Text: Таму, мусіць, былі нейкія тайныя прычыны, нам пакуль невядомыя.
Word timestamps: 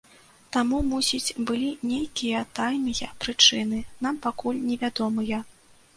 Таму, 0.55 0.77
мусіць, 0.93 1.35
былі 1.51 1.67
нейкія 1.91 2.41
тайныя 2.61 3.13
прычыны, 3.27 3.85
нам 4.07 4.15
пакуль 4.25 4.63
невядомыя. 4.71 5.37